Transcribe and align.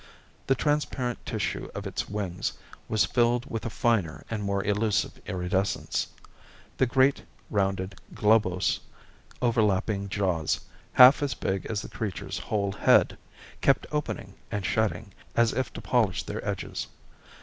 The 0.47 0.55
transparent 0.55 1.23
tissue 1.27 1.69
of 1.75 1.85
its 1.85 2.09
wings 2.09 2.53
was 2.89 3.05
filled 3.05 3.45
with 3.45 3.67
a 3.67 3.69
finer 3.69 4.23
and 4.31 4.41
more 4.43 4.63
elusive 4.65 5.21
iridescence. 5.27 6.07
The 6.77 6.87
great 6.87 7.21
rounded, 7.51 7.99
globose, 8.15 8.79
overlapping 9.43 10.09
jaws, 10.09 10.59
half 10.93 11.21
as 11.21 11.35
big 11.35 11.67
as 11.67 11.83
the 11.83 11.87
creature's 11.89 12.39
whole 12.39 12.71
head, 12.71 13.15
kept 13.61 13.85
opening 13.91 14.33
and 14.49 14.65
shutting, 14.65 15.13
as 15.35 15.53
if 15.53 15.71
to 15.73 15.81
polish 15.81 16.23
their 16.23 16.43
edges. 16.43 16.87